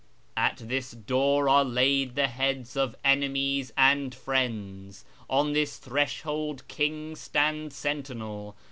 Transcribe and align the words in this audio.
"At 0.35 0.57
this 0.65 0.89
door 0.93 1.47
are 1.47 1.63
laid 1.63 2.15
the 2.15 2.25
heads 2.27 2.75
of 2.75 2.95
enemies 3.05 3.71
and 3.77 4.15
friends, 4.15 5.05
On 5.29 5.53
this 5.53 5.77
threshold 5.77 6.67
kings 6.67 7.19
stand 7.19 7.71
sentinel. 7.71 8.55